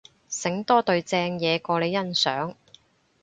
[0.29, 2.55] 醒多隊正嘢過你欣賞